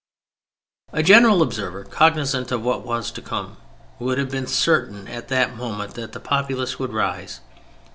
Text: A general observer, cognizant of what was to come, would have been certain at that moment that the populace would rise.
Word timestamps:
A 0.93 1.03
general 1.03 1.43
observer, 1.43 1.83
cognizant 1.83 2.51
of 2.51 2.63
what 2.63 2.83
was 2.83 3.11
to 3.11 3.21
come, 3.21 3.57
would 3.99 4.17
have 4.17 4.31
been 4.31 4.47
certain 4.47 5.07
at 5.07 5.27
that 5.27 5.55
moment 5.55 5.93
that 5.93 6.11
the 6.13 6.19
populace 6.19 6.79
would 6.79 6.91
rise. 6.91 7.39